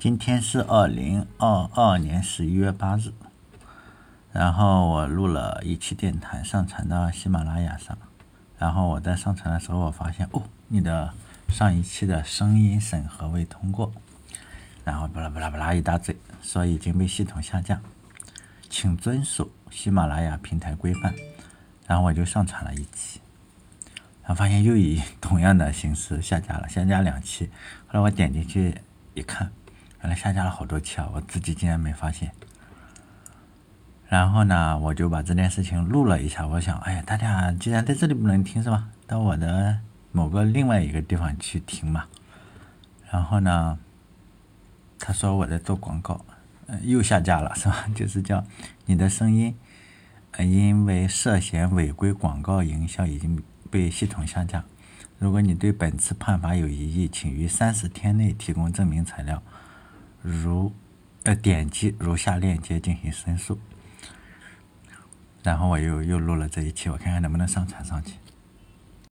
[0.00, 3.12] 今天是二零二二年十一月八日，
[4.32, 7.98] 然后我录了一期电台，上传到喜马拉雅上。
[8.58, 11.12] 然后我在上传的时候，我发现哦，你的
[11.50, 13.92] 上一期的声音审核未通过，
[14.84, 17.78] 然后巴拉巴拉巴拉一大堆，说已经被系统下架，
[18.70, 21.14] 请遵守喜马拉雅平台规范。
[21.86, 23.20] 然后我就上传了一期，
[24.22, 27.50] 然后发现又以同样的形式下架了，下架两期。
[27.86, 28.80] 后来我点进去
[29.12, 29.52] 一看。
[30.02, 31.08] 原来下架了好多期啊！
[31.12, 32.32] 我自己竟然没发现。
[34.08, 36.46] 然后呢，我就把这件事情录了一下。
[36.46, 38.88] 我想，哎呀，大家既然在这里不能听是吧？
[39.06, 39.78] 到我的
[40.10, 42.06] 某个另外一个地方去听嘛。
[43.10, 43.78] 然后呢，
[44.98, 46.24] 他说我在做广告，
[46.66, 47.86] 嗯，又下架了是吧？
[47.94, 48.44] 就是叫
[48.86, 49.54] 你的声音，
[50.38, 54.64] 因为涉嫌违规广告营销已经被系统下架。
[55.18, 59.42] 如果你对本次判罚有异议，请于三十天内提供证明材料。
[60.22, 60.72] 如，
[61.24, 63.58] 呃，点击如下链接进行申诉。
[65.42, 68.14] 然后我又又录了这一期，我看看能不能上传上去。